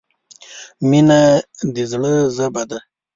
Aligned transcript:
•مینه 0.89 1.21
د 1.73 1.75
زړۀ 1.91 2.15
ژبه 2.35 2.63
ده. 2.69 2.79